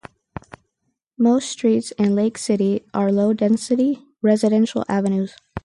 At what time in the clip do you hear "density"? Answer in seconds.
3.33-4.01